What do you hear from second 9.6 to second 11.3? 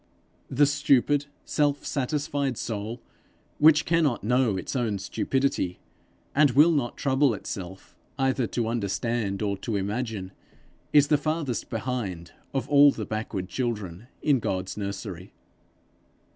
imagine, is the